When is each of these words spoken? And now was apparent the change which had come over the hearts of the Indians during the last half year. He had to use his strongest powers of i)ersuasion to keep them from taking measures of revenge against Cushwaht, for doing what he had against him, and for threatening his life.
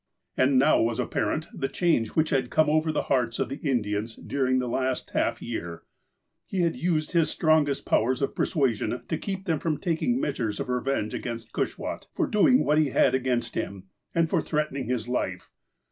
And 0.35 0.57
now 0.57 0.81
was 0.81 0.97
apparent 0.97 1.47
the 1.53 1.69
change 1.69 2.15
which 2.15 2.31
had 2.31 2.49
come 2.49 2.71
over 2.71 2.91
the 2.91 3.03
hearts 3.03 3.37
of 3.37 3.49
the 3.49 3.57
Indians 3.57 4.15
during 4.15 4.57
the 4.57 4.67
last 4.67 5.11
half 5.11 5.43
year. 5.43 5.83
He 6.47 6.61
had 6.61 6.73
to 6.73 6.79
use 6.79 7.11
his 7.11 7.29
strongest 7.29 7.85
powers 7.85 8.23
of 8.23 8.33
i)ersuasion 8.33 9.07
to 9.07 9.17
keep 9.19 9.45
them 9.45 9.59
from 9.59 9.77
taking 9.77 10.19
measures 10.19 10.59
of 10.59 10.69
revenge 10.69 11.13
against 11.13 11.53
Cushwaht, 11.53 12.07
for 12.15 12.25
doing 12.25 12.65
what 12.65 12.79
he 12.79 12.89
had 12.89 13.13
against 13.13 13.53
him, 13.53 13.83
and 14.15 14.27
for 14.27 14.41
threatening 14.41 14.87
his 14.87 15.07
life. 15.07 15.51